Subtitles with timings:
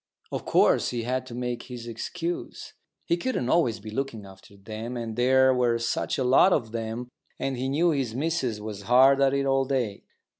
[0.31, 2.73] Of course he had to make his excuse.
[3.05, 7.07] He couldn't always be looking after them, and there were such a lot of them,
[7.37, 10.01] and he knew his missus was hard at it all day.